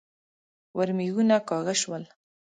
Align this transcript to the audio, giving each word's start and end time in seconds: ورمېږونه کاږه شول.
ورمېږونه 0.77 1.35
کاږه 1.49 1.75
شول. 1.81 2.03